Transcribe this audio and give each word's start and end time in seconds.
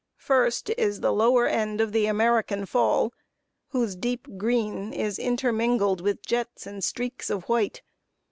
First, 0.17 0.71
is 0.79 1.01
the 1.01 1.13
lower 1.13 1.45
end 1.45 1.79
of 1.79 1.91
the 1.91 2.07
American 2.07 2.65
Fall, 2.65 3.13
whose 3.67 3.95
deep 3.95 4.27
green 4.35 4.93
is 4.93 5.19
intermingled 5.19 6.01
with 6.01 6.25
jets 6.25 6.65
and 6.65 6.83
streaks 6.83 7.29
of 7.29 7.43
white. 7.43 7.83